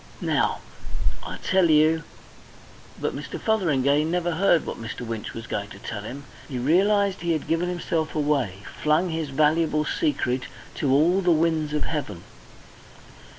[0.19, 0.61] Now,
[1.23, 2.01] I tell you"
[2.99, 3.39] But Mr.
[3.39, 5.01] Fotheringay never heard what Mr.
[5.01, 6.25] Winch was going to tell him.
[6.49, 10.45] He realised he had given himself away, flung his valuable secret
[10.77, 12.23] to all the winds of heaven.